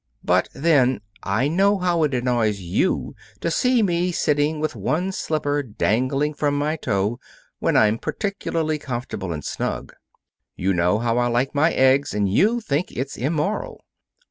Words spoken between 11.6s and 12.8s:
eggs, and you